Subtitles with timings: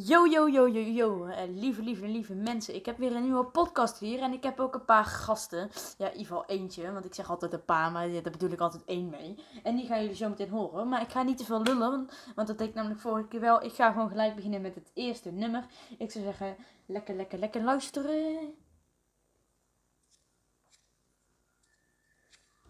[0.00, 2.74] Yo, yo, yo, yo, yo, eh, lieve, lieve, lieve mensen.
[2.74, 5.70] Ik heb weer een nieuwe podcast hier en ik heb ook een paar gasten.
[5.96, 8.60] Ja, in ieder geval eentje, want ik zeg altijd een paar, maar daar bedoel ik
[8.60, 9.44] altijd één mee.
[9.62, 10.88] En die gaan jullie zo meteen horen.
[10.88, 13.62] Maar ik ga niet te veel lullen, want dat deed ik namelijk vorige keer wel.
[13.62, 15.66] Ik ga gewoon gelijk beginnen met het eerste nummer.
[15.98, 16.56] Ik zou zeggen,
[16.86, 18.54] lekker, lekker, lekker luisteren.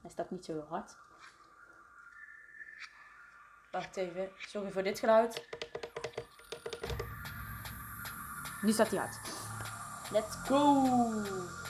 [0.00, 0.96] Hij staat niet zo hard.
[3.70, 5.48] Wacht even, sorry voor dit geluid.
[8.60, 9.18] Nu staat hij hard.
[10.10, 11.67] Let's go!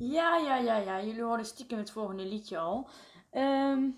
[0.00, 1.02] Ja, ja, ja, ja.
[1.02, 2.88] Jullie horen stiekem het volgende liedje al.
[3.30, 3.90] Ehm,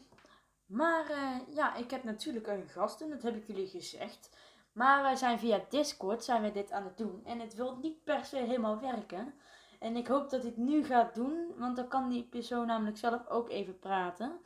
[0.66, 4.30] maar eh, ja, ik heb natuurlijk een gasten, dat heb ik jullie gezegd.
[4.72, 7.24] Maar wij zijn via Discord zijn we dit aan het doen.
[7.24, 9.34] En het wil niet per se helemaal werken.
[9.78, 13.28] En ik hoop dat dit nu gaat doen, want dan kan die persoon namelijk zelf
[13.28, 14.40] ook even praten.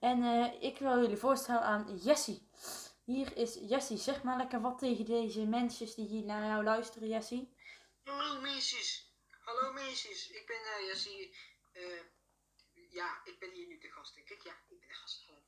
[0.00, 2.48] En eh, ik wil jullie voorstellen aan Jessie.
[3.04, 3.96] Hier is Jessie.
[3.96, 7.52] Zeg maar lekker wat tegen deze mensen die hier naar jou luisteren, Jessie.
[8.04, 9.09] Hallo meisjes.
[9.50, 10.30] Hallo meisjes.
[10.30, 11.36] Ik ben uh, Jessie.
[11.72, 11.82] Uh,
[12.90, 14.42] ja, ik ben hier nu te gast, denk ik.
[14.42, 15.24] Ja, ik ben de gast.
[15.26, 15.40] Hallo.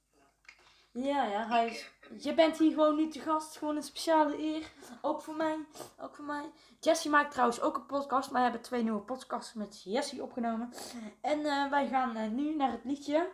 [1.06, 1.90] Ja, ja, hij is,
[2.24, 3.56] je bent hier gewoon nu te gast.
[3.56, 4.72] Gewoon een speciale eer.
[5.00, 5.66] Ook voor mij.
[5.98, 6.52] Ook voor mij.
[6.80, 8.30] Jessie maakt trouwens ook een podcast.
[8.30, 10.72] Wij hebben twee nieuwe podcasts met Jessie opgenomen.
[11.20, 13.32] En uh, wij gaan uh, nu naar het liedje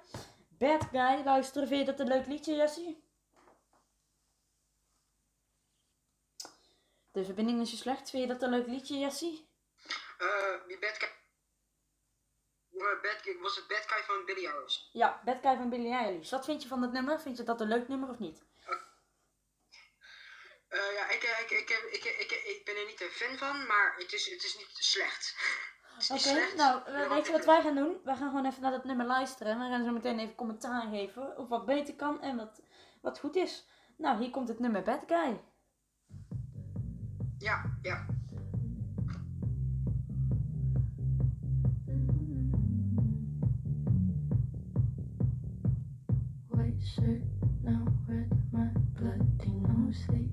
[0.48, 1.68] Bad Guy luisteren.
[1.68, 3.02] Vind je dat een leuk liedje, Jessie?
[7.10, 8.10] De verbinding is zo slecht.
[8.10, 9.47] Vind je dat een leuk liedje, Jessie?
[10.18, 11.08] Uh, die Bad Guy...
[13.40, 14.78] Was het Bad Guy van Billy Eilish?
[14.92, 16.30] Ja, Bad Guy van Billy Eilish.
[16.30, 17.20] Wat vind je van dat nummer?
[17.20, 18.46] Vind je dat een leuk nummer of niet?
[20.70, 23.94] Uh, ja, ik, ik, ik, ik, ik, ik, ben er niet een fan van, maar
[23.96, 25.36] het is, het is niet slecht.
[26.12, 28.00] Oké, okay, nou, uh, weet je wat wij gaan doen?
[28.04, 29.52] Wij gaan gewoon even naar dat nummer luisteren.
[29.52, 32.62] En we gaan zo meteen even commentaar geven of wat beter kan en wat,
[33.02, 33.66] wat goed is.
[33.96, 35.40] Nou, hier komt het nummer Bad Guy.
[37.38, 38.06] Ja, ja.
[49.88, 50.27] mostly.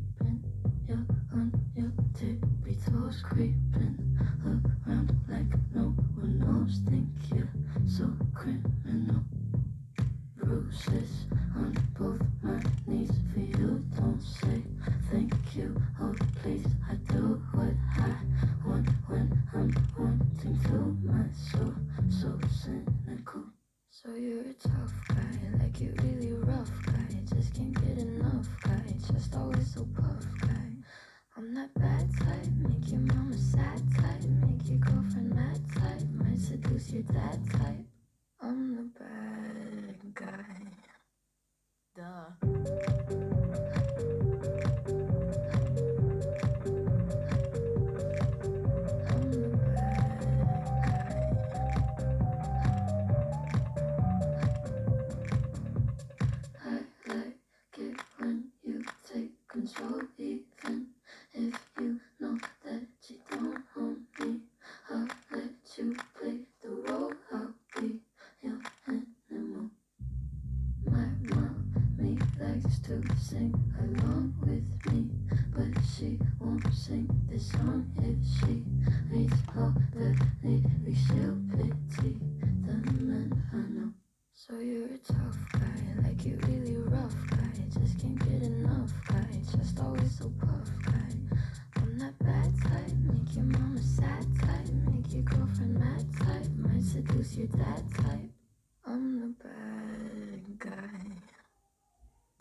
[72.55, 75.09] Likes to sing along with me,
[75.53, 78.63] but she won't sing this song if she
[79.11, 81.01] reads all the lyrics.
[81.07, 82.17] She'll pity
[82.65, 83.91] the men I know.
[84.33, 87.51] So you're a tough guy, like you really rough guy.
[87.77, 89.27] Just can't get enough guy,
[89.57, 91.37] just always so puff guy.
[91.75, 96.83] I'm that bad type, make your mama sad type, make your girlfriend mad type, might
[96.83, 98.34] seduce your dad type.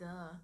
[0.05, 0.39] 人啊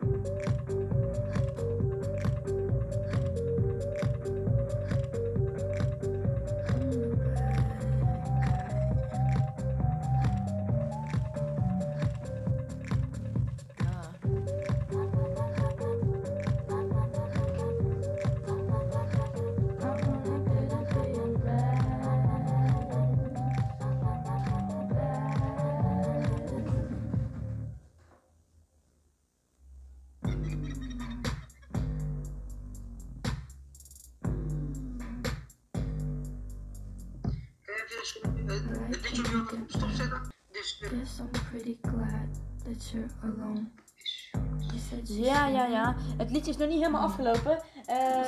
[45.60, 45.94] Ja, ja.
[46.16, 47.62] Het liedje is nog niet helemaal afgelopen.
[47.86, 48.22] Eh,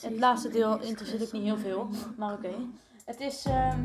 [0.00, 1.88] het laatste deel interesseert ook niet heel veel.
[2.16, 2.54] Maar oké.
[3.04, 3.44] Het is...
[3.44, 3.80] ehm,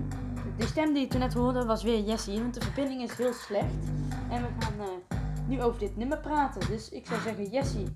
[0.58, 2.40] de stem die je toen net hoorde was weer Jessie.
[2.40, 3.84] Want de verbinding is heel slecht.
[4.30, 5.18] En we gaan eh,
[5.48, 6.68] nu over dit nummer praten.
[6.68, 7.88] Dus ik zou zeggen, Jessie,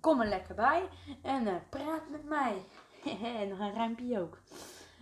[0.00, 0.88] kom er lekker bij.
[1.22, 2.64] En eh, praat met mij.
[3.40, 4.38] en nog een rijmpje ook.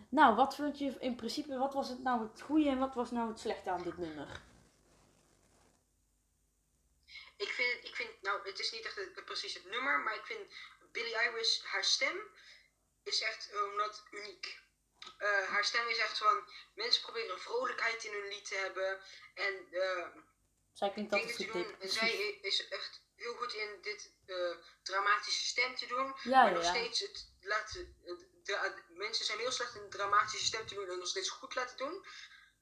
[0.08, 3.10] Nou, wat vond je in principe, wat was het nou het goede en wat was
[3.10, 4.42] nou het slechte aan dit nummer?
[7.36, 7.83] ik ik vind,
[8.24, 10.52] nou, het is niet echt het, precies het nummer, maar ik vind
[10.92, 12.16] Billie Eilish, haar stem
[13.02, 14.62] is echt um, dat uniek.
[15.18, 19.00] Eh, haar stem is echt van, mensen proberen vrolijkheid in hun lied te hebben
[19.34, 20.06] en eh,
[20.72, 21.80] Zij klinkt dingen altijd te doen.
[21.80, 22.12] En zij
[22.50, 26.14] is echt heel goed in dit eh, dramatische stem te doen.
[26.22, 26.74] Ja, maar ja, nog ja.
[26.74, 27.96] steeds, het laten,
[28.88, 32.06] mensen zijn heel slecht in dramatische stem te doen en nog steeds goed laten doen.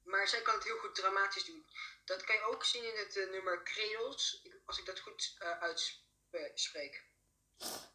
[0.05, 1.67] Maar zij kan het heel goed dramatisch doen.
[2.05, 5.51] Dat kan je ook zien in het eh, nummer Cradles, als ik dat goed eh,
[6.31, 7.11] uitspreek.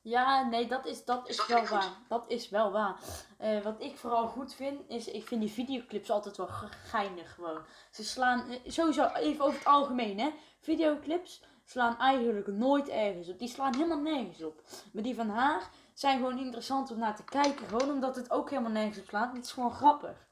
[0.01, 1.97] Ja, nee, dat is, dat is dat wel waar.
[2.07, 2.99] Dat is wel waar.
[3.37, 7.33] Eh, wat ik vooral goed vind, is ik vind die videoclips altijd wel ge- geinig
[7.33, 7.65] gewoon.
[7.91, 10.33] Ze slaan, sowieso even over het algemeen hè.
[10.61, 13.39] Videoclips slaan eigenlijk nooit ergens op.
[13.39, 14.61] Die slaan helemaal nergens op.
[14.93, 17.67] Maar die van haar zijn gewoon interessant om naar te kijken.
[17.67, 19.33] Gewoon omdat het ook helemaal nergens op slaat.
[19.35, 20.26] Het is gewoon grappig.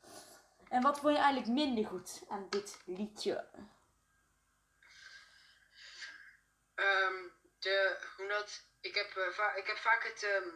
[0.69, 3.47] En wat vond je eigenlijk minder goed aan dit liedje?
[6.75, 7.27] Ehm,
[7.59, 10.49] de, hoe dat, ik, heb, eh, ik heb vaak het, ehm,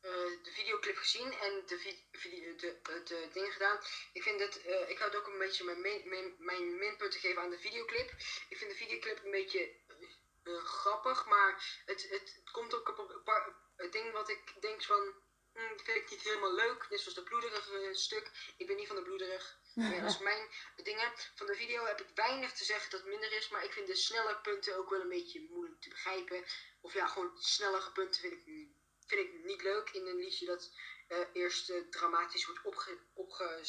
[0.00, 3.78] eh, de videoclip gezien en de, vi- video, de, de, de gedaan.
[4.12, 7.42] Ik vind het, eh, ik had ook een beetje mijn, min, mijn, mijn minpunten geven
[7.42, 8.10] aan de videoclip.
[8.48, 12.88] Ik vind de videoclip een beetje eh, eh, grappig, maar het, het, het komt ook
[12.88, 15.14] op een paar het ding wat ik denk van,
[15.70, 16.86] dat vind ik niet helemaal leuk.
[16.90, 18.54] Net zoals de bloederige stuk.
[18.56, 19.58] Ik ben niet van de bloederig.
[19.74, 21.12] Ja, dat is mijn dingen.
[21.34, 23.86] Van de video heb ik weinig te zeggen dat het minder is, maar ik vind
[23.86, 26.44] de snelle punten ook wel een beetje moeilijk te begrijpen.
[26.80, 28.42] Of ja, gewoon snellere punten vind ik,
[29.06, 30.72] vind ik niet leuk in een liedje dat
[31.08, 33.60] eh, eerst eh, dramatisch wordt opge, opge,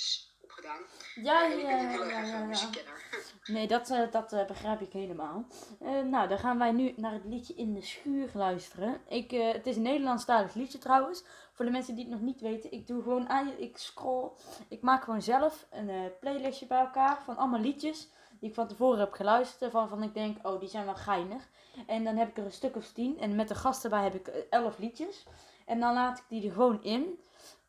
[0.42, 0.84] opgedaan.
[1.16, 3.04] Ja, en ik ja, ben niet ja, heel ja, erg ja, muziekkenner.
[3.46, 5.48] Nee, dat, eh, dat eh, begrijp ik helemaal.
[5.80, 9.02] Eh, nou, dan gaan wij nu naar het liedje In de Schuur luisteren.
[9.08, 11.24] Ik, eh, het is een Nederlandstalig liedje trouwens.
[11.60, 12.72] Voor de mensen die het nog niet weten.
[12.72, 14.30] Ik doe gewoon, ik scroll,
[14.68, 18.08] ik maak gewoon zelf een eh, playlistje bij elkaar van allemaal liedjes.
[18.40, 19.72] Die ik van tevoren heb geluisterd.
[19.72, 21.50] Waarvan ik denk, oh, die zijn wel geinig.
[21.88, 23.20] En dan heb ik er een stuk of tien.
[23.20, 25.26] En met de gast erbij heb ik eh, elf liedjes.
[25.66, 27.20] En dan laat ik die er gewoon in.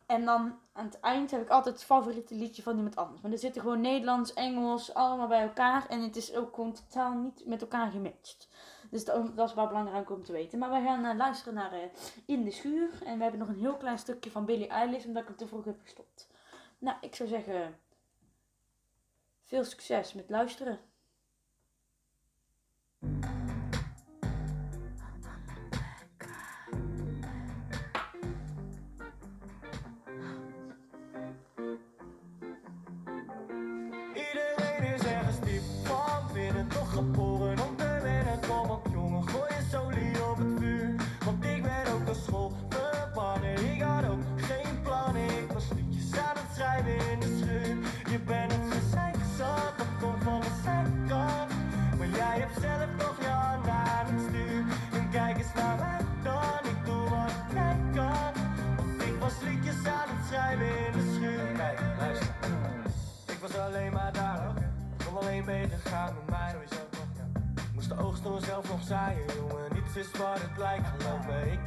[0.07, 3.21] En dan aan het eind heb ik altijd het favoriete liedje van iemand anders.
[3.21, 5.87] Maar er zitten gewoon Nederlands, Engels, allemaal bij elkaar.
[5.89, 8.49] En het is ook gewoon totaal niet met elkaar gematcht.
[8.91, 10.59] Dus dat, is wel belangrijk om te weten.
[10.59, 11.89] Maar wij gaan eh, luisteren naar eh,
[12.25, 12.91] In de Schuur.
[13.05, 15.47] En we hebben nog een heel klein stukje van Billie Eilish, omdat ik hem te
[15.47, 16.29] vroeg heb gestopt.
[16.79, 17.79] Nou, ik zou zeggen,
[19.45, 20.79] veel succes met luisteren.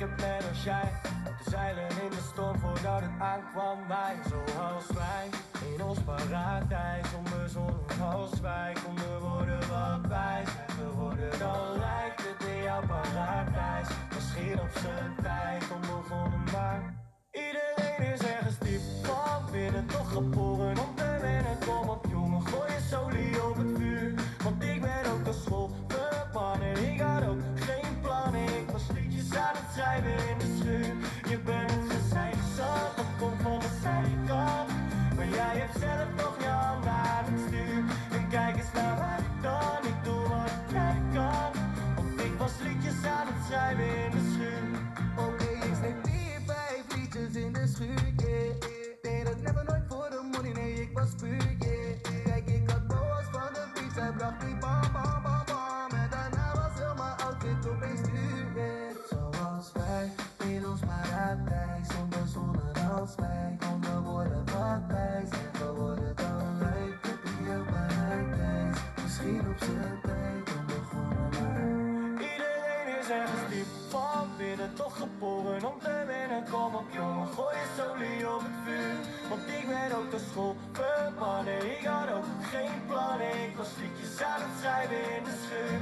[0.10, 0.92] Net als jij
[1.44, 3.88] De zeilen in de storm voordat het aankwam.
[3.88, 4.63] Wij Zoals
[73.20, 76.44] ergens diep van binnen, toch geboren om te winnen.
[76.52, 78.96] Kom op jongen, gooi je solie op het vuur.
[79.30, 81.60] Want ik ben ook de school verbannen.
[81.78, 85.80] Ik had ook geen plannen, ik was liedjes aan het schrijven in de schuur.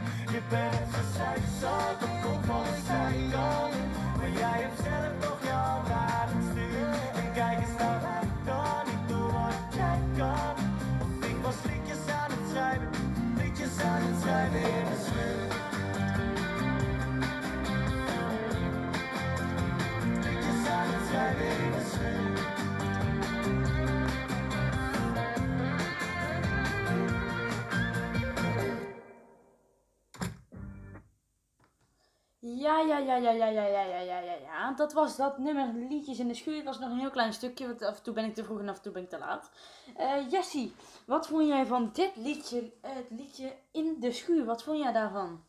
[33.32, 34.74] ja, ja, ja, ja, ja, ja, ja.
[34.74, 36.64] Dat was dat nummer Liedjes in de Schuur.
[36.64, 38.70] was nog een heel klein stukje, want af en toe ben ik te vroeg en
[38.70, 39.52] af en toe ben ik te laat.
[40.00, 40.74] Uh, Jessie,
[41.06, 44.46] wat vond jij van dit liedje, het liedje In de Schuur?
[44.46, 45.44] Wat vond jij daarvan?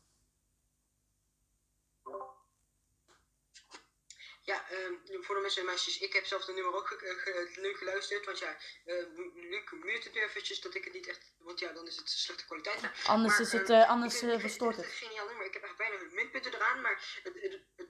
[4.53, 7.49] Ja, ehm, voor de mensen en meisjes, ik heb zelf de nummer ook ge- ge-
[7.53, 8.25] ge- geluisterd.
[8.27, 8.57] Want ja,
[8.87, 9.05] uh,
[9.35, 11.33] Luc mute het eventjes dat ik het niet echt...
[11.39, 12.81] Want ja, dan is het slechte kwaliteit.
[13.07, 15.01] Anders Maar, is het, ehm, eh, anders ik vind- eh, verstoort echt het.
[15.01, 15.47] een geniaal nummer.
[15.47, 16.81] Ik heb echt bijna minpunten eraan.
[16.81, 17.89] Maar het, het, het,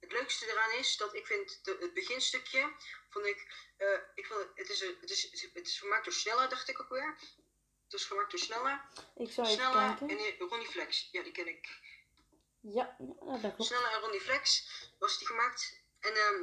[0.00, 2.72] het leukste eraan is dat ik vind de, het beginstukje...
[3.10, 3.46] Vond ik...
[3.76, 6.88] eh, ik vond, het, is, het, is, het is gemaakt door Sneller, dacht ik ook
[6.88, 7.16] weer.
[7.84, 8.80] Het is gemaakt door Sneller.
[9.16, 10.08] Ik zou even kijken.
[10.08, 11.08] en eh, Ronnie Flex.
[11.12, 11.68] Ja, die ken ik.
[12.72, 13.64] Ja, dat klopt.
[13.64, 14.68] Snelle en Ronnie Flex
[14.98, 15.76] was die gemaakt.
[16.00, 16.42] En ehm,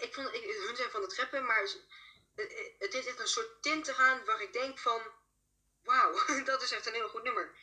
[0.00, 1.60] ik vond, ik, hun zijn van het rappen, maar
[2.78, 5.02] het, is echt een soort tint eraan waar ik denk van,
[5.82, 7.54] wauw, dat is echt een heel goed nummer.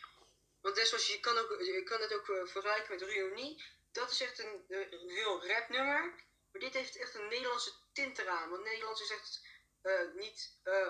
[0.62, 3.64] Want net zoals je kan, ook, je kan het ook eh, vergelijken met Reunie.
[3.92, 6.14] Dat is echt een, eh, een heel rap nummer.
[6.52, 8.50] Maar dit heeft echt een Nederlandse tint eraan.
[8.50, 9.42] Want Nederlands is echt
[9.82, 10.88] eh, niet eh,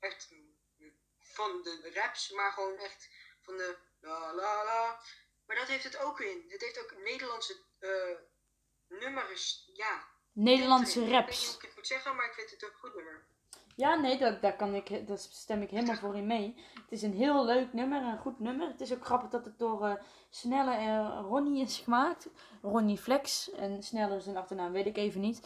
[0.00, 0.28] echt
[1.20, 3.08] van de raps, maar gewoon echt
[3.42, 5.02] van de la la la.
[5.46, 6.44] Maar dat heeft het ook in.
[6.48, 7.90] Het heeft ook Nederlandse eh,
[8.88, 9.70] nummers.
[9.72, 10.08] Ja.
[10.32, 11.06] Nederlandse in.
[11.06, 11.46] Ik weet niet raps.
[11.46, 13.26] hoe ik het moet zeggen, maar ik vind het een goed nummer.
[13.76, 16.54] Ja, nee, dat, daar, kan ik, daar stem ik helemaal voor in mee.
[16.74, 18.68] Het is een heel leuk nummer, een goed nummer.
[18.68, 19.94] Het is ook grappig dat het door eh,
[20.30, 22.28] Snelle en Ronnie is gemaakt.
[22.62, 25.40] Ronnie Flex en Snelle is een achternaam, weet ik even niet.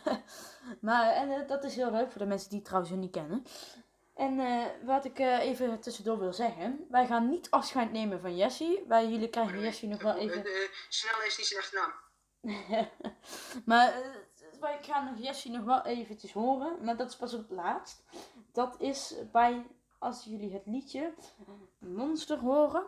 [0.80, 3.44] maar en, eh, dat is heel leuk voor de mensen die het trouwens niet kennen.
[4.18, 6.86] En eh, wat ik eh, even tussendoor wil zeggen.
[6.90, 8.84] Wij gaan niet afscheid nemen van Jessie.
[8.88, 10.44] Wij, jullie krijgen Jessie nog wel even...
[10.44, 10.52] Eh,
[10.88, 11.92] Snel is niet zijn naam.
[13.70, 13.94] maar
[14.60, 16.84] wij gaan nog Jessie nog wel eventjes horen.
[16.84, 18.02] Maar dat is pas op het laatst.
[18.52, 19.66] Dat is bij,
[19.98, 21.14] als jullie het liedje
[21.78, 22.84] Monster horen.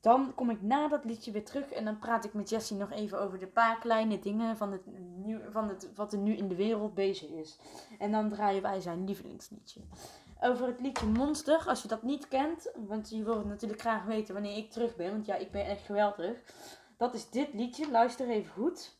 [0.00, 1.70] Dan kom ik na dat liedje weer terug.
[1.70, 4.82] En dan praat ik met Jessie nog even over de paar kleine dingen van, het
[5.50, 7.58] van het, wat er nu in de wereld bezig is.
[7.98, 9.80] En dan draaien wij zijn lievelingsliedje.
[10.44, 12.70] Over het liedje Monster, als je dat niet kent.
[12.86, 15.10] Want je wilt natuurlijk graag weten wanneer ik terug ben.
[15.10, 16.42] Want ja, ik ben echt geweldig.
[16.96, 17.90] Dat is dit liedje.
[17.90, 18.96] Luister even goed.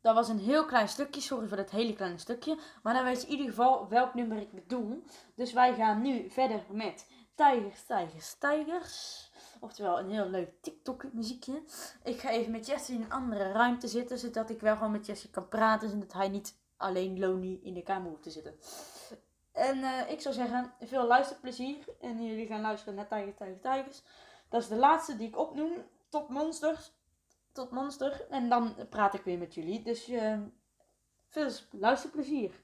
[0.00, 2.58] Dat was een heel klein stukje, sorry voor dat hele kleine stukje.
[2.82, 5.04] Maar dan weet je in ieder geval welk nummer ik bedoel.
[5.34, 9.30] Dus wij gaan nu verder met Tijgers, Tijgers, Tijgers.
[9.64, 11.62] Oftewel een heel leuk TikTok muziekje.
[12.02, 14.18] Ik ga even met Jesse in een andere ruimte zitten.
[14.18, 15.90] Zodat ik wel gewoon met Jesse kan praten.
[15.90, 18.54] Zodat hij niet alleen lonely in de kamer hoeft te zitten.
[19.52, 21.84] En eh, ik zou zeggen, veel luisterplezier.
[22.00, 24.02] En jullie gaan luisteren naar Tijgers, Tijgers, Tijgers.
[24.48, 25.72] Dat is de laatste die ik opnoem.
[26.08, 26.92] Tot Monsters.
[27.52, 28.26] Tot Monster.
[28.30, 29.82] En dan praat ik weer met jullie.
[29.82, 30.38] Dus eh,
[31.28, 32.63] veel luisterplezier.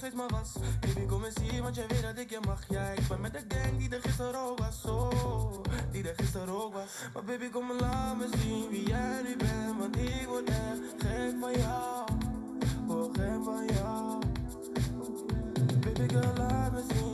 [0.00, 0.52] Was.
[0.80, 2.60] Baby, kom eens hier, want jij weet dat ik je mag.
[2.68, 4.84] Ja, ik ben met de gang die er gisteren ook was.
[4.84, 6.90] Oh, die er gisteren ook was.
[7.14, 9.78] Maar baby, kom maar laat me zien wie jij nu bent.
[9.78, 12.08] Want ik word echt gek van jou.
[12.86, 14.18] Word gek van jou.
[15.80, 17.11] Baby girl, laat me zien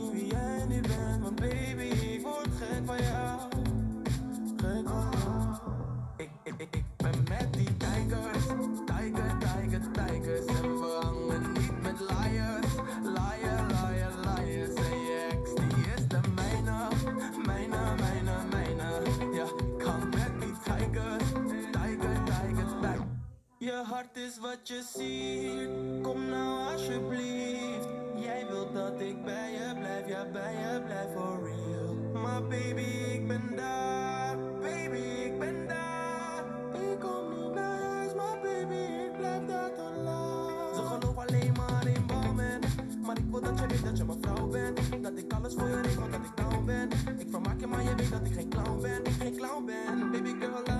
[24.13, 26.01] is wat je ziet.
[26.01, 27.87] Kom nou alsjeblieft.
[28.15, 32.21] Jij wilt dat ik bij je blijf, ja bij je blijf for real.
[32.21, 34.37] Maar baby, ik ben daar.
[34.61, 36.43] Baby, ik ben daar.
[36.73, 40.75] Ik kom niet naar huis, maar baby, ik blijf daar te lang.
[40.75, 42.59] Ze geloven alleen maar in balmen.
[43.01, 44.79] Maar ik wil dat je weet dat je mijn vrouw bent.
[45.01, 46.89] Dat ik alles voor je regel, dat ik down ben.
[47.17, 49.05] Ik vermaak je, maar je weet dat ik geen clown ben.
[49.05, 50.11] Ik geen clown ben.
[50.11, 50.78] Baby girl,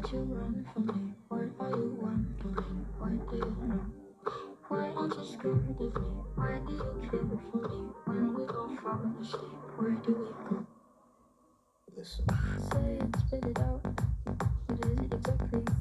[0.00, 1.14] don't you run from me?
[1.28, 2.86] Why are you wondering?
[2.98, 3.80] Why do you know?
[4.68, 5.86] Why aren't you scared of me?
[6.36, 7.90] Why do you care for me?
[8.04, 10.66] When we go all the asleep, where do we go?
[11.96, 12.24] Listen.
[12.70, 13.82] Say it, spit it out.
[14.66, 15.77] What is it exactly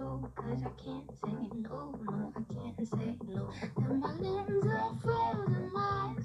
[0.00, 3.50] Cause I can't say no, no, I can't say no.
[3.76, 6.24] And my limbs are frozen, my eyes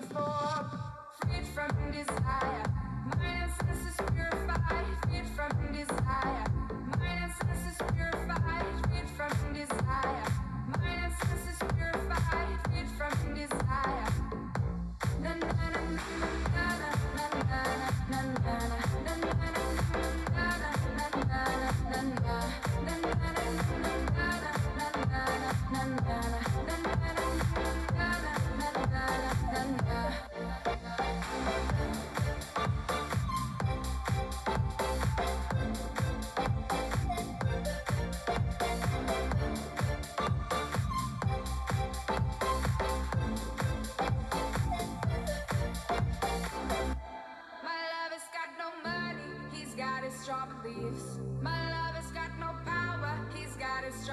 [0.00, 0.67] for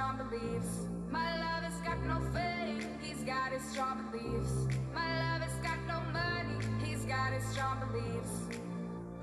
[0.06, 0.86] strong beliefs.
[1.10, 4.68] My love has got no fame, he's got his strong beliefs.
[4.94, 8.34] My love has got no money, he's got his strong beliefs.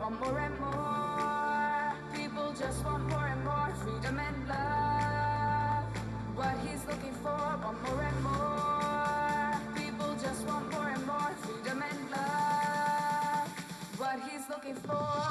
[0.01, 5.85] Want more and more, people just want more and more freedom and love.
[6.35, 11.81] What he's looking for, want more and more, people just want more and more freedom
[11.90, 13.49] and love.
[13.99, 15.22] What he's looking for.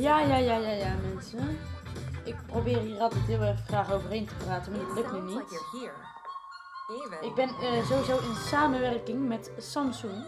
[0.00, 1.58] Ja, ja, ja, ja, ja, mensen.
[2.24, 5.64] Ik probeer hier altijd heel erg graag overheen te praten, maar dat lukt nu niet.
[7.20, 10.24] Ik ben eh, sowieso in samenwerking met Samsung.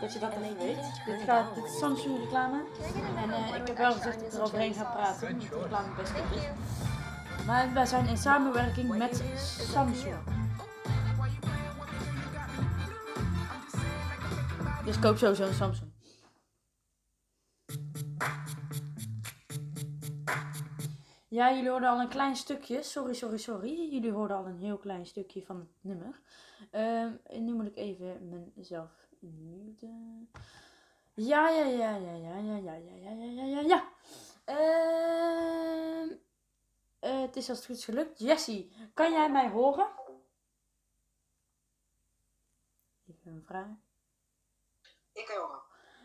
[0.00, 1.02] Dat je dat even weet.
[1.06, 2.62] Dit, gaat, dit is Samsung reclame.
[3.16, 5.28] En eh, ik heb wel gezegd dat ik er overheen ga praten.
[5.28, 6.12] Omdat de reclame best.
[7.46, 9.22] Maar wij zijn in samenwerking met
[9.72, 10.14] Samsung.
[14.84, 15.87] Dus koop sowieso een Samsung.
[21.28, 22.82] Ja, jullie hoorden al een klein stukje.
[22.82, 23.90] Sorry, sorry, sorry.
[23.92, 26.20] Jullie hoorden al een heel klein stukje van het nummer.
[26.70, 30.30] Ehm, en nu moet ik even mezelf muten.
[31.14, 33.88] Ja, ja, ja, ja, ja, ja, ja, ja, ja, ja, ja, ja, ja.
[34.44, 36.12] Ehm,
[36.98, 38.18] eh, het is als het goed is gelukt.
[38.18, 39.88] Jessie, kan jij mij horen?
[43.08, 43.66] Even een vraag.
[45.12, 45.60] Ik horen.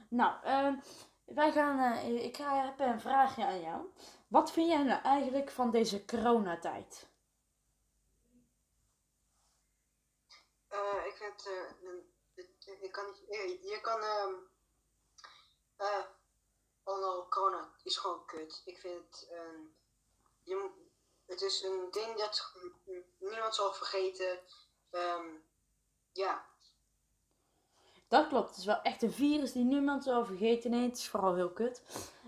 [0.10, 0.76] Nou, ehm,
[1.26, 1.80] wij gaan.
[1.96, 3.86] eh, ik ga, heb een vraagje aan jou.
[4.34, 7.08] Wat vind jij nou eigenlijk van deze coronatijd?
[10.68, 11.92] Eh, ik vind, eh,
[12.36, 14.02] het- ik kan, niet- je, je kan,
[15.78, 16.04] eh,
[16.84, 18.62] oh no, corona is gewoon kut.
[18.66, 19.62] Ik vind het, ehm,
[20.44, 20.70] je,
[21.26, 22.54] het is een ding dat
[23.18, 24.40] niemand zal vergeten.
[24.90, 25.28] Ehm,
[26.12, 26.52] ja,
[28.08, 28.50] Dat klopt.
[28.50, 30.72] Het is wel echt een virus die niemand zal vergeten.
[30.72, 31.82] Nee, het is vooral heel kut.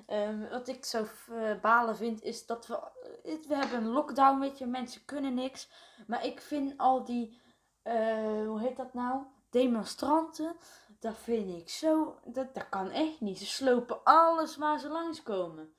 [0.06, 2.76] Ehm, wat ik zo eh, balen vind, is dat we...
[3.24, 4.66] eh, we hebben een lockdown, weet je.
[4.66, 5.70] Mensen kunnen niks.
[6.08, 7.42] Maar ik vind al die...
[7.82, 9.24] eh, hoe heet dat nou?
[9.50, 10.56] Demonstranten.
[11.00, 12.20] Dat vind ik zo...
[12.26, 13.38] Dat, dat kan echt niet.
[13.38, 15.76] Ze slopen alles waar ze langskomen.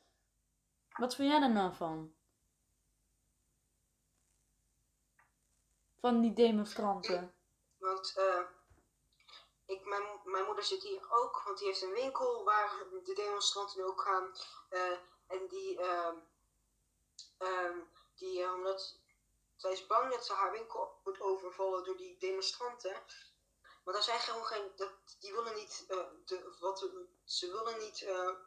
[0.96, 2.14] Wat vind jij er nou van?
[6.00, 7.32] Van die demonstranten.
[7.78, 8.40] want eh,
[9.66, 12.70] ik, mijn, mijn moeder zit hier ook, want die heeft een winkel waar
[13.04, 14.32] de demonstranten ook gaan.
[14.68, 16.16] Eh, en die, ehm,
[18.14, 18.98] die eh, omdat
[19.56, 23.02] zij is bang dat ze haar winkel wordt overvallen door die demonstranten.
[23.84, 26.90] Maar daar zijn gewoon geen, dat, die willen niet, eh, de, wat,
[27.24, 27.98] ze willen niet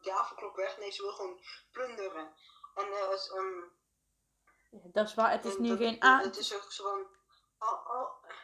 [0.01, 1.41] de avondklok weg, nee, ze willen gewoon
[1.72, 2.34] plunderen.
[2.76, 3.61] En het, ehm,
[4.72, 5.32] Ja, dat is waar.
[5.32, 6.67] Het is nu dat- geen a Het is ook.
[6.78, 7.05] Al, al,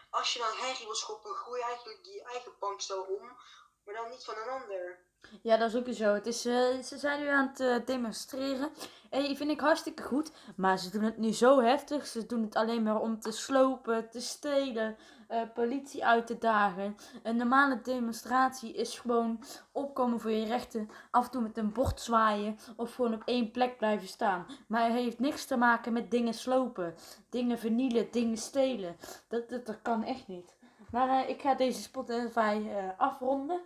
[0.10, 3.38] als je dan herrie wil schoppen, gooi eigenlijk je eigen bankstel om.
[3.84, 5.00] Maar dan niet van een ander.
[5.42, 6.14] Ja, dat is ook zo.
[6.14, 8.72] Het is, eh, ze zijn nu aan het eh, demonstreren.
[9.10, 10.32] En vind ik hartstikke goed.
[10.56, 12.08] Maar ze doen het nu zo heftig.
[12.08, 14.98] Ze doen het alleen maar om te slopen, te stelen,
[15.28, 16.98] eh, politie uit te dagen.
[17.24, 20.90] Een normale demonstratie is gewoon opkomen voor je rechten.
[21.12, 22.58] Af en toe met een bord zwaaien.
[22.76, 24.46] Of gewoon op één plek blijven staan.
[24.68, 26.96] Maar het heeft niks te maken met dingen slopen.
[27.30, 28.96] Dingen vernielen, dingen stelen.
[29.28, 30.56] Dat, dat, dat kan echt niet.
[30.92, 33.62] Maar eh, ik ga deze Spotify eh, afronden.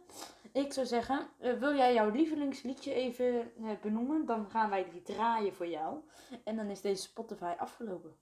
[0.52, 3.52] Ik zou zeggen, wil jij jouw lievelingsliedje even
[3.82, 4.26] benoemen?
[4.26, 5.98] Dan gaan wij die draaien voor jou.
[6.44, 8.18] En dan is deze Spotify afgelopen.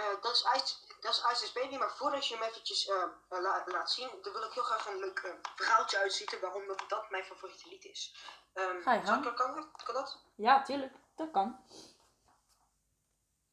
[0.00, 2.86] Eh, dat, is Ice, dat is Baby, maar voordat je hem eventjes
[3.28, 6.82] la- laat zien, dan wil ik heel graag een leuk eh, verhaaltje uitzitten waarom dat,
[6.88, 8.14] dat mijn favoriete lied is.
[8.52, 9.04] Ehm Ga je ik-
[9.36, 10.18] kan, kan dat?
[10.34, 10.94] Ja, tuurlijk.
[11.16, 11.64] Dat kan.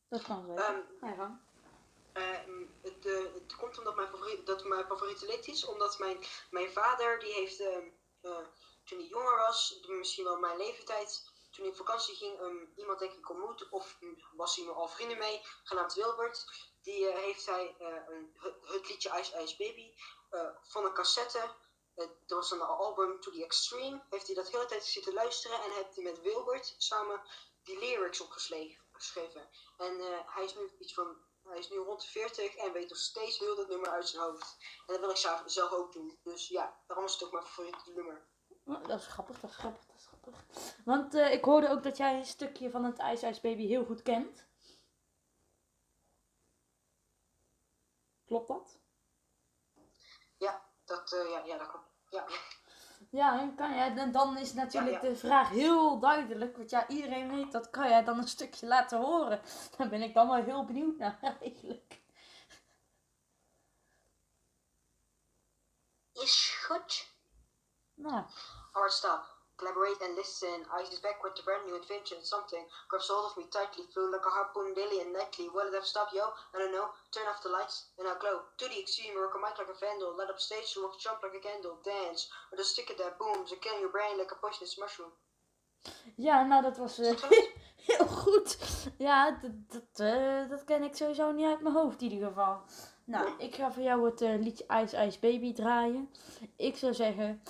[0.09, 0.49] Dat kan.
[0.59, 1.39] Ehm, Ga je gang.
[2.13, 6.25] Ehm, het, eh, het komt omdat mijn favoriet, dat mijn favoriete lied is, omdat mijn,
[6.49, 7.87] mijn vader, die heeft, ehm,
[8.21, 8.37] eh,
[8.85, 12.99] toen hij jonger was, misschien wel mijn leeftijd, toen hij op vakantie ging, ehm, iemand
[12.99, 13.99] denk ik ontmoet, of
[14.31, 16.45] was hij al vrienden mee, genaamd Wilbert.
[16.81, 19.93] Die eh, heeft hij eh, een, het, liedje Ice Ice Baby
[20.29, 21.55] eh, van een cassette.
[21.95, 24.03] dat was een album To The Extreme.
[24.09, 27.21] Heeft hij dat hele tijd zitten luisteren en heeft hij met Wilbert samen
[27.63, 29.49] die lyrics opgeschreven.
[29.77, 32.97] En hij is nu iets van hij is nu rond de 40 en weet nog
[32.97, 34.57] steeds heel dat nummer uit zijn hoofd.
[34.59, 36.19] En dat wil ik zelf, ook doen.
[36.23, 38.27] Dus ja, daarom is het ook mijn favoriete nummer.
[38.65, 39.85] Oh, dat is grappig, dat is grappig,
[40.31, 40.83] grappig.
[40.85, 43.85] Want eh, ik hoorde ook dat jij een stukje van het Ice Ice Baby heel
[43.85, 44.45] goed kent.
[48.25, 48.79] Klopt dat?
[50.37, 51.85] Ja, dat, eh, ja, ja, dat klopt.
[52.09, 52.25] Ja.
[53.09, 55.09] Ja, en kan jij, en dan is natuurlijk Ja, ja.
[55.09, 56.57] de vraag heel duidelijk.
[56.57, 57.69] Want ja, iedereen weet dat.
[57.69, 59.41] Kan jij dan een stukje laten horen?
[59.77, 62.01] Daar ben ik dan wel heel benieuwd naar eigenlijk.
[66.13, 67.15] Is goed.
[67.93, 68.25] Nou,
[68.71, 69.36] Alright, stop.
[69.57, 70.65] Collaborate and listen.
[70.77, 72.21] Ice is back with a brand new invention.
[72.21, 73.85] Something grabs hold of me tightly.
[73.89, 75.49] Flew like a harpoon daily and nightly.
[75.49, 76.29] Will it ever stop, yo?
[76.53, 76.93] I don't know.
[77.09, 78.45] Turn off the lights and I'll glow.
[78.57, 80.13] To the extreme, work a mic like a vandal.
[80.13, 81.81] Light up stage, rock, jump like a candle.
[81.81, 85.13] Dance with a sticker that booms and kill your brain like a poisonous mushroom.
[86.15, 87.21] ja, nou dat was eh,
[87.87, 88.57] heel goed.
[88.97, 92.61] Ja, dat, dat, eh, dat ken ik sowieso niet uit mijn hoofd in ieder geval.
[93.05, 96.09] Nou, ik ga voor jou het eh, liedje Ice Ice Baby draaien.
[96.55, 97.43] Ik zou zeggen,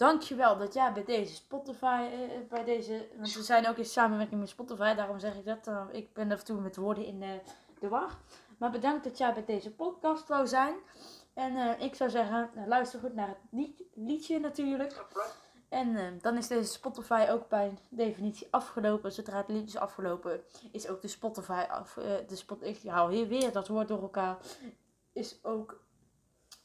[0.00, 4.40] dankjewel dat jij bij deze Spotify, eh, bij deze, want we zijn ook in samenwerking
[4.40, 5.66] met Spotify, daarom zeg ik dat.
[5.66, 7.40] eh, ik ben af en toe met woorden in de,
[7.80, 8.18] de war.
[8.58, 10.74] Maar bedankt dat jij bij deze podcast wou zijn.
[11.34, 15.04] En eh, ik zou zeggen, luister goed naar het lied- liedje natuurlijk.
[15.68, 19.12] En eh, dan is deze Spotify ook bij definitie afgelopen.
[19.12, 20.40] Zodra het lied is afgelopen,
[20.72, 21.96] is ook de Spotify af.
[21.96, 24.36] eh, de spot, ik hou hier weer dat woord door elkaar.
[25.12, 25.80] Is ook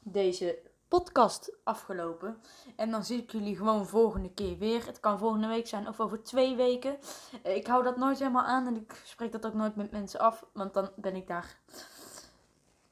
[0.00, 0.58] deze
[0.88, 2.40] podcast afgelopen.
[2.76, 4.86] En dan zie ik jullie gewoon volgende keer weer.
[4.86, 6.98] Het kan volgende week zijn of over twee weken.
[7.42, 10.20] Eh, ik hou dat nooit helemaal aan en ik spreek dat ook nooit met mensen
[10.20, 10.44] af.
[10.52, 11.58] Want dan ben ik daar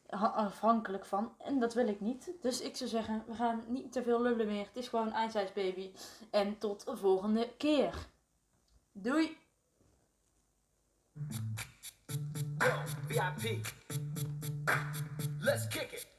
[0.06, 1.32] ha- afhankelijk van.
[1.38, 2.30] En dat wil ik niet.
[2.40, 4.66] Dus ik zou zeggen, we gaan niet te veel lullen meer.
[4.66, 5.90] Het is gewoon Ice Baby.
[6.30, 7.94] En tot de volgende keer.
[8.92, 9.38] Doei!
[13.08, 13.66] VIP.
[15.38, 16.13] Let's kick it.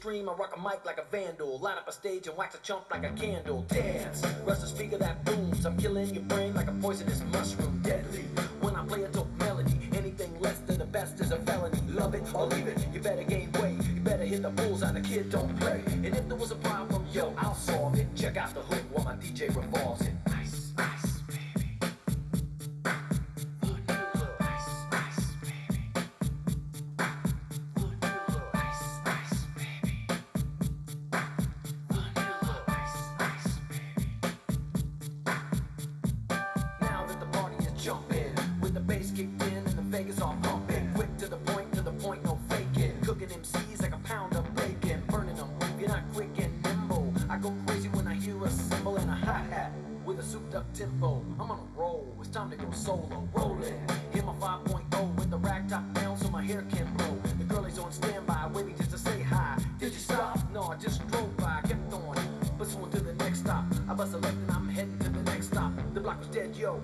[0.00, 1.58] Extreme, I rock a mic like a vandal.
[1.58, 3.66] Light up a stage and wax a chump like a candle.
[3.68, 5.66] Dance, rush the speaker that booms.
[5.66, 7.80] I'm killing your brain like a poisonous mushroom.
[7.82, 8.22] Deadly.
[8.62, 11.78] When I play a dope melody, anything less than the best is a felony.
[11.88, 12.78] Love it or leave it.
[12.94, 13.76] You better gain weight.
[13.94, 14.92] You better hit the bullseye.
[14.92, 15.82] The kid don't play.
[15.86, 18.06] And if there was a problem, yo, I'll solve it.
[18.16, 20.09] Check out the hook while my DJ revolves it.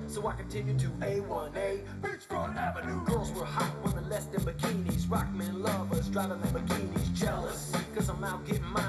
[0.06, 1.84] So I continued to A1A.
[2.00, 3.04] Beachfront Avenue.
[3.04, 5.06] Girls were hot, women less than bikinis.
[5.08, 7.12] Rockmen lovers, driving Lamborghinis.
[7.14, 8.85] Jealous, cause I'm out getting mine.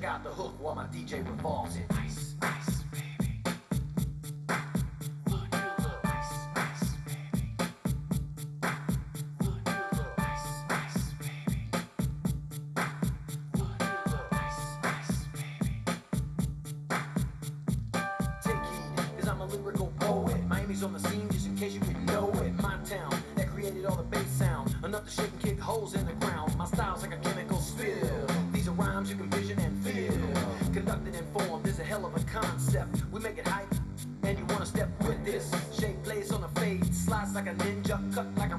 [0.00, 1.86] Check out the hook while my DJ revolves it.
[1.90, 2.27] Ice,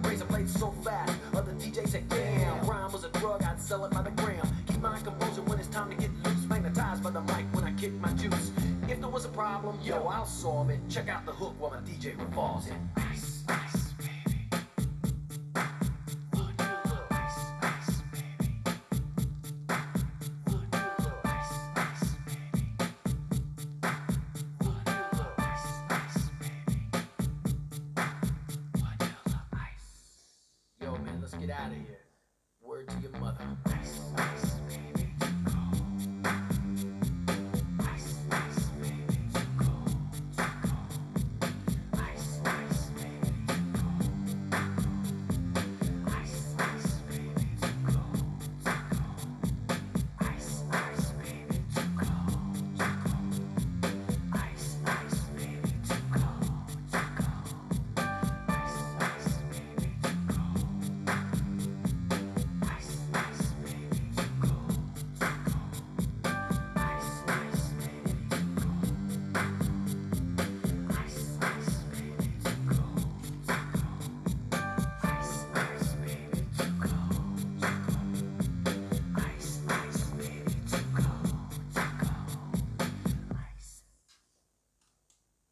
[0.04, 1.14] a razor blade so fast.
[1.34, 4.48] Other DJs say, damn, rhyme was a drug, I'd sell it by the gram.
[4.68, 6.46] Keep my composure when it's time to get loose.
[6.48, 8.52] Magnetized by the mic when I kick my juice.
[8.88, 10.80] If there was a problem, yo, I'll solve it.
[10.90, 12.74] Check out the hook while my DJ revolves it.
[12.98, 13.69] Ice, ice,